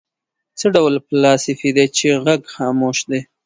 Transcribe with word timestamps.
څه 0.59 0.65
ډول 0.75 0.93
فلاسفې 1.07 1.69
دي 1.77 1.85
چې 1.97 2.07
غږ 2.25 2.41
خاموش 2.55 2.97
دی. 3.09 3.21